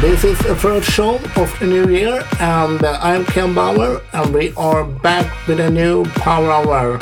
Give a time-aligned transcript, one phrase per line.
[0.00, 4.32] This is the first show of the new year, and uh, I'm Ken Bauer, and
[4.32, 7.00] we are back with a new Power Hour.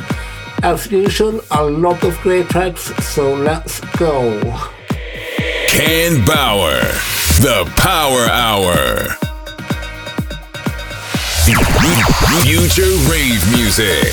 [0.63, 4.41] As usual, a lot of great tracks, so let's go.
[5.69, 6.81] Ken Bauer.
[7.41, 9.17] The Power Hour.
[12.43, 14.13] Future rave music.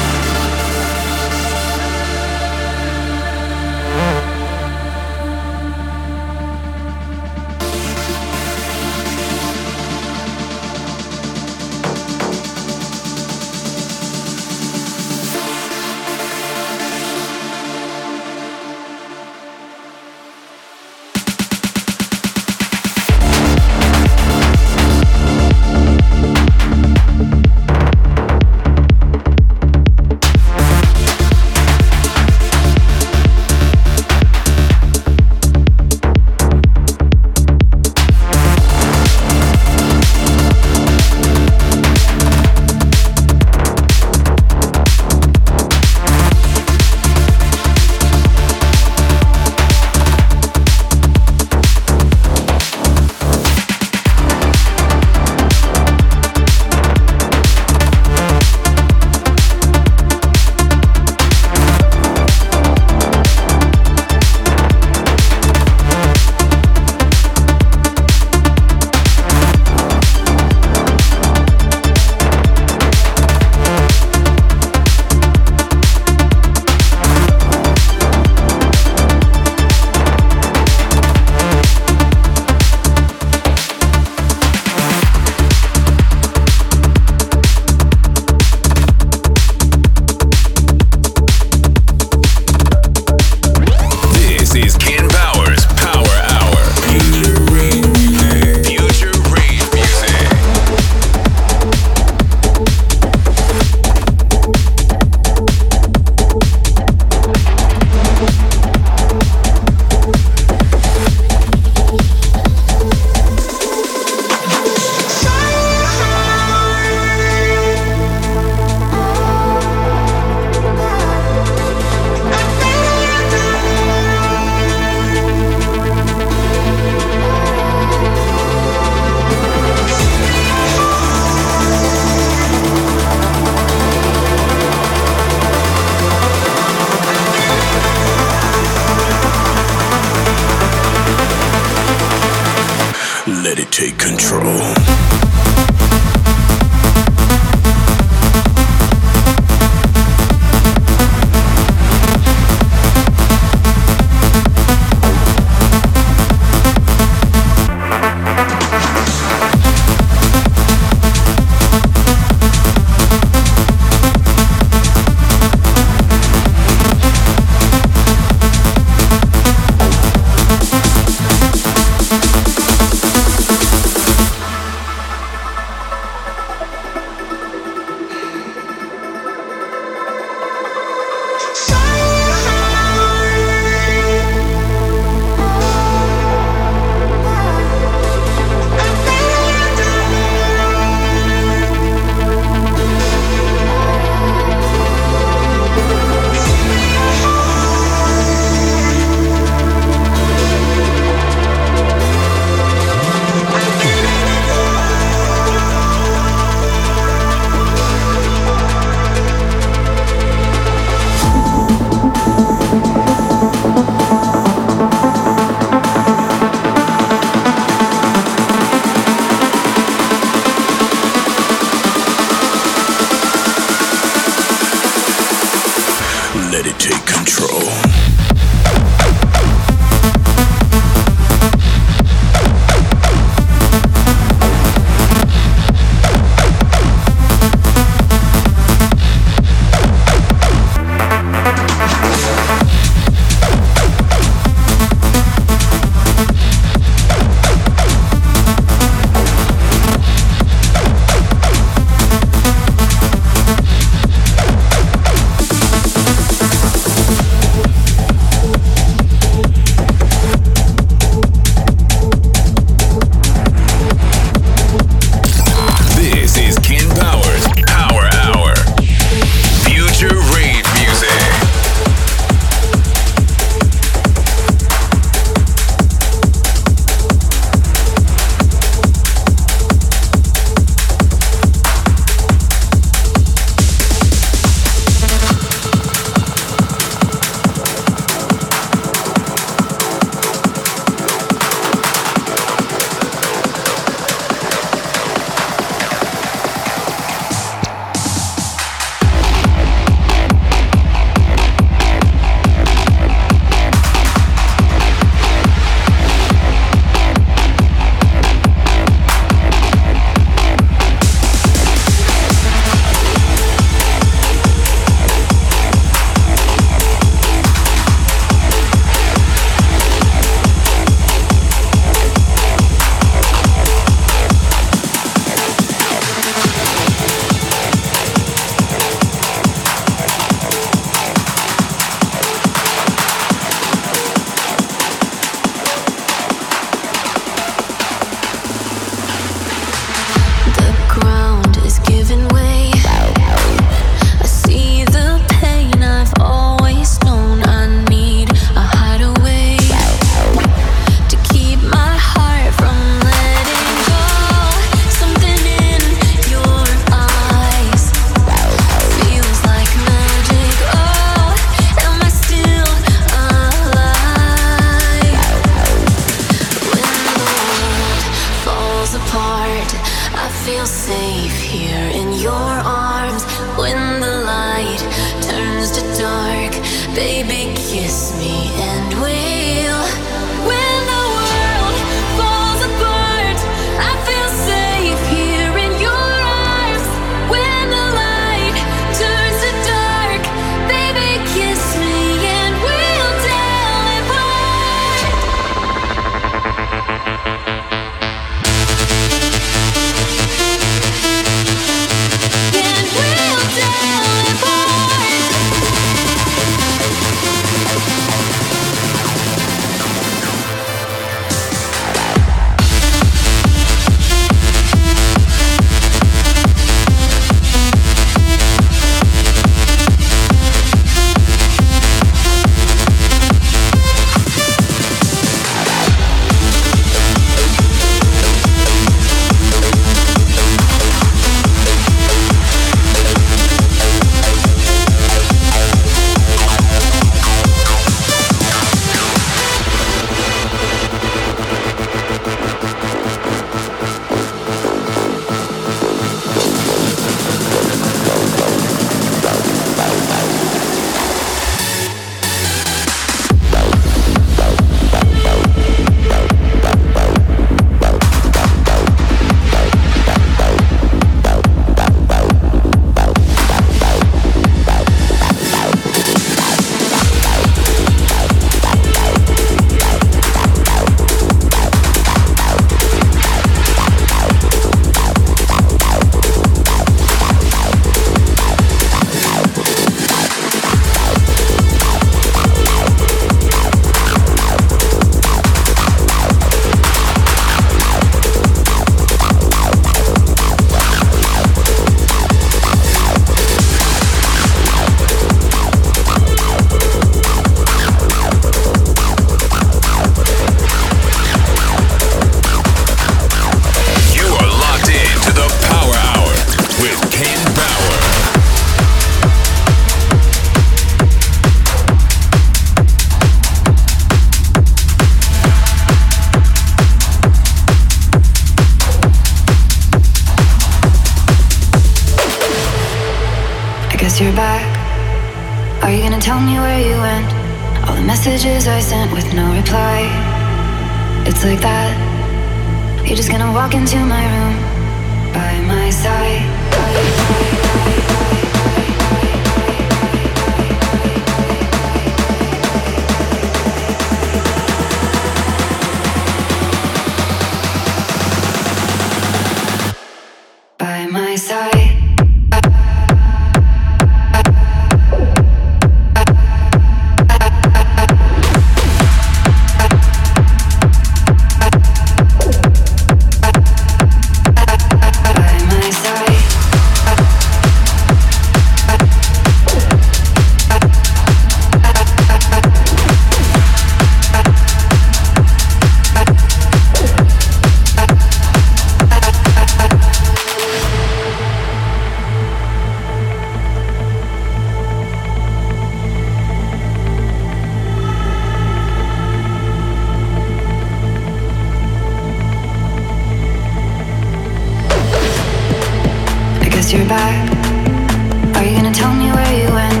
[598.64, 600.00] Are you gonna tell me where you went?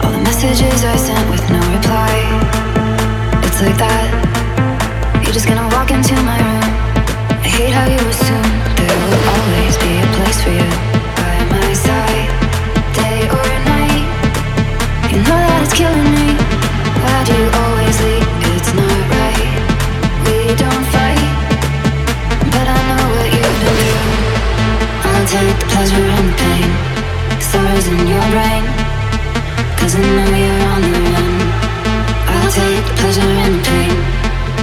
[0.00, 2.08] All the messages I sent with no reply.
[3.44, 4.08] It's like that.
[5.20, 6.64] You're just gonna walk into my room.
[7.44, 8.48] I hate how you assume
[8.80, 10.70] there will always be a place for you
[11.20, 12.32] by my side,
[12.96, 13.44] day or
[13.76, 14.08] night.
[15.12, 16.32] You know that it's killing me.
[17.04, 18.24] Why do you always leave?
[18.56, 19.52] It's not right.
[20.24, 21.28] We don't fight,
[22.56, 24.00] but I know what been through.
[25.12, 26.27] I'll take the pleasure and
[27.78, 27.86] Cause
[29.94, 31.30] I know you're on the run.
[32.26, 33.94] I'll take pleasure the pain.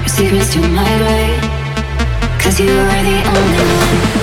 [0.01, 1.39] Your secrets to my.
[2.41, 3.63] Cause you are the only
[4.09, 4.14] one.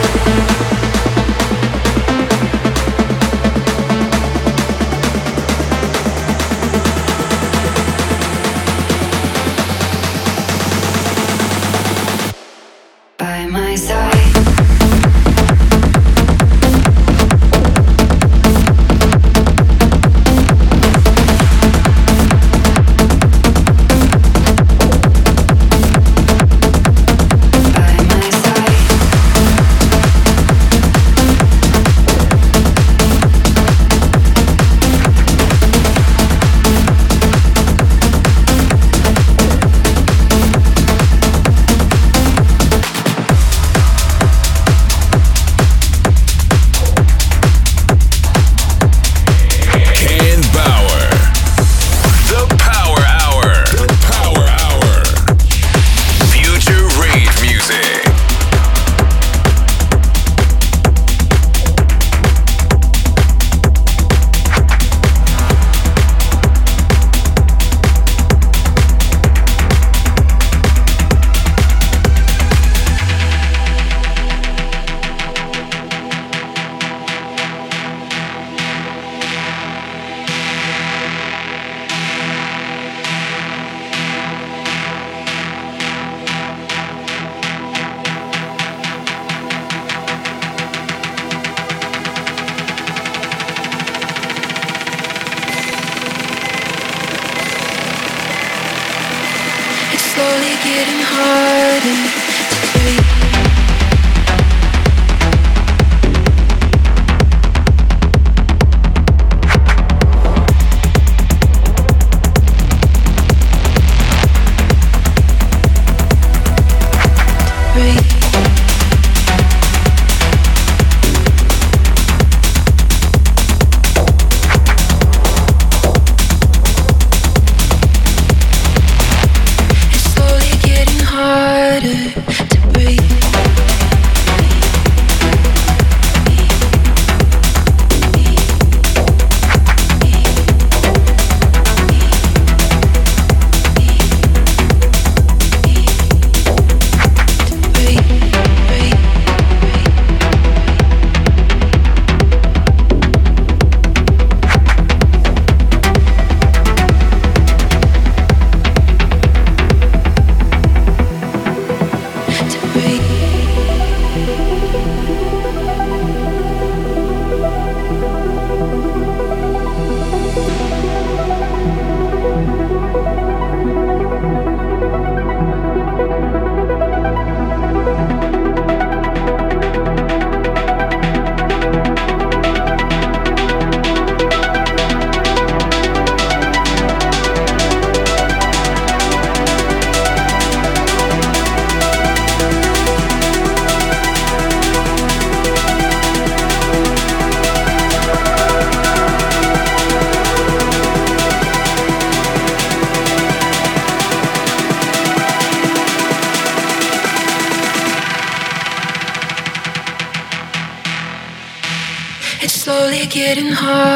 [213.34, 213.91] Getting harder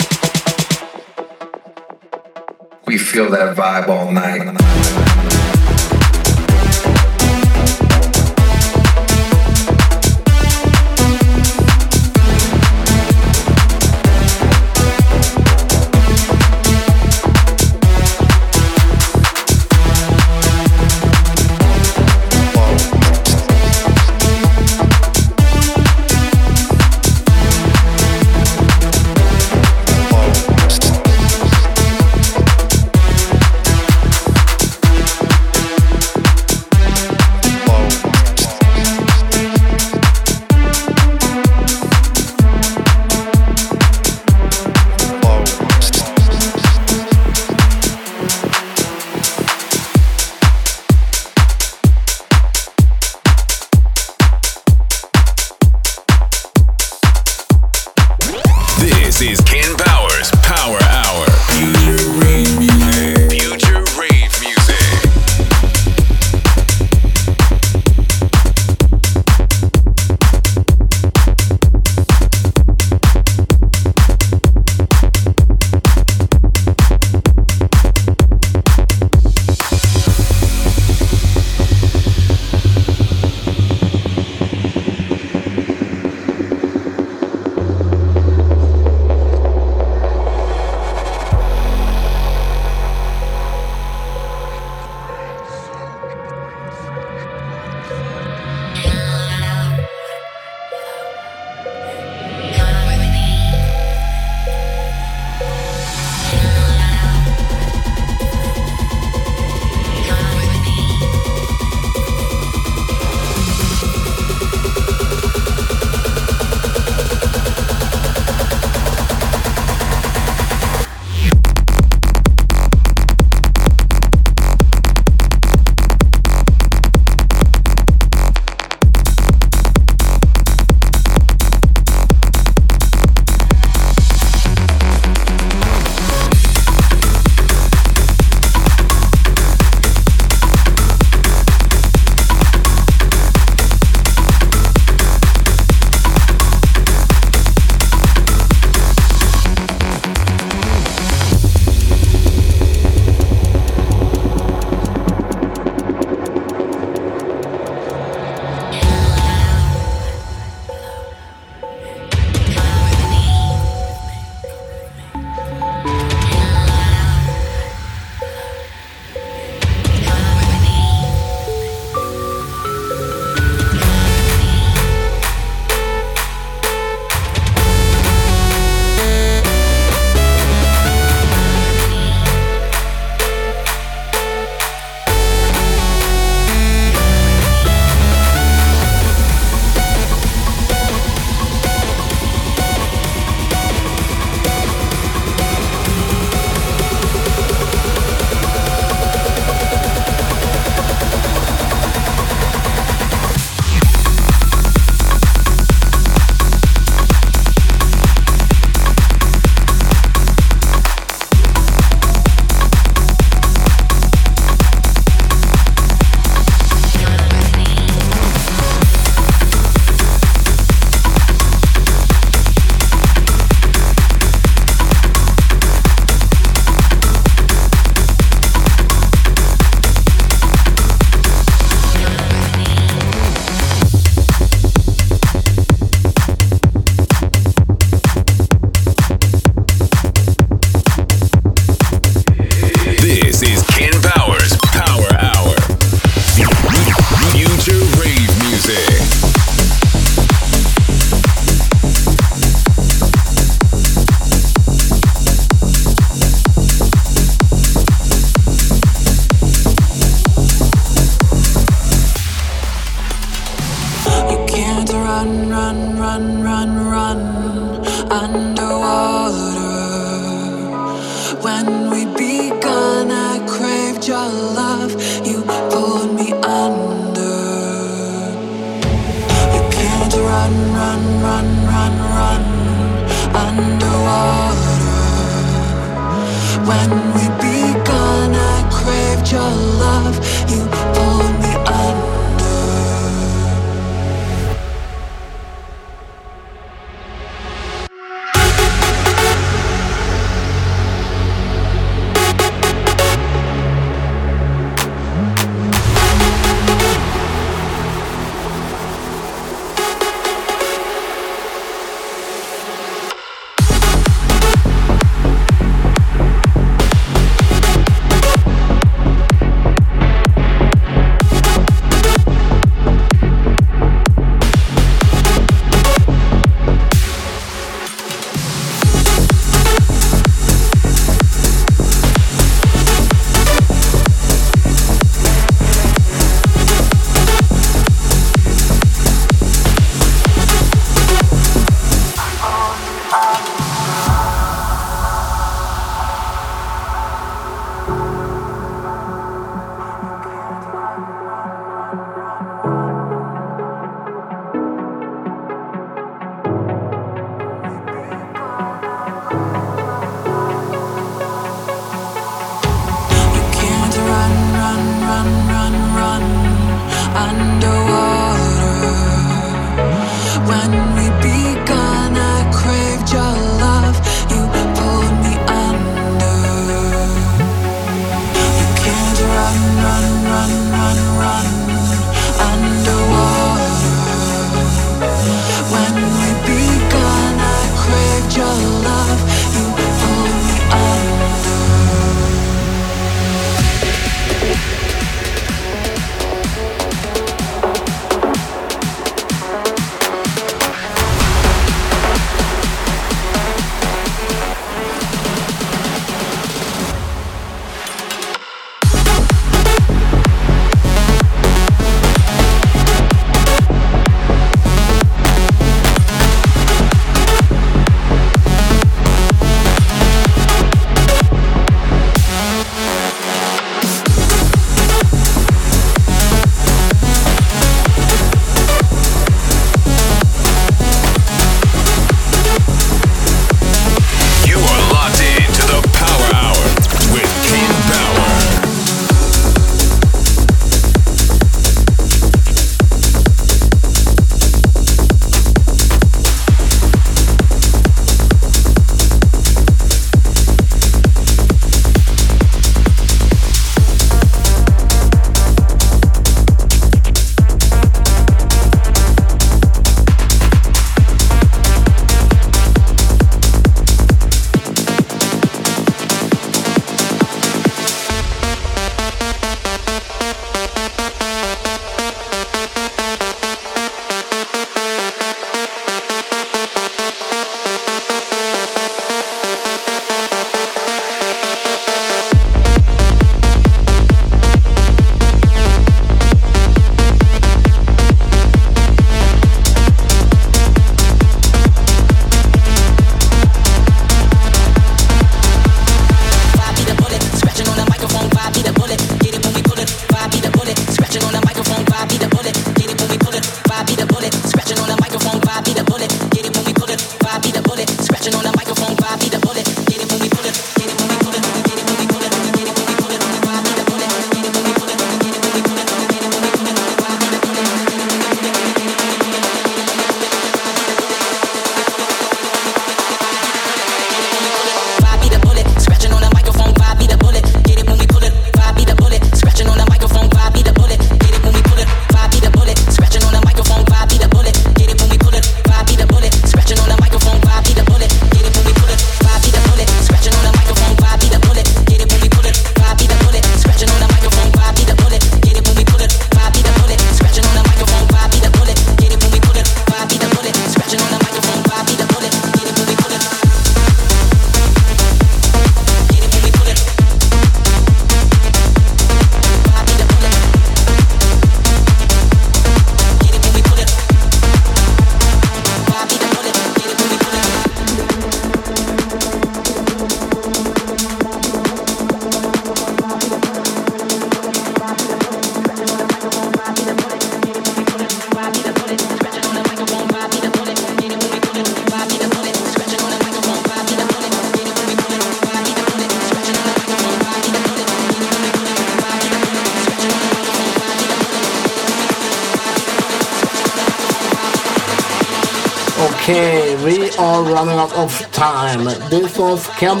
[599.44, 600.00] was Ken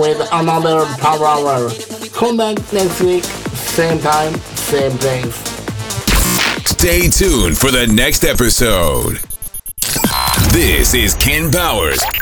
[0.00, 1.70] with another Power Hour.
[2.12, 5.34] Come back next week, same time, same place.
[6.64, 9.20] Stay tuned for the next episode.
[10.52, 12.19] This is Ken Power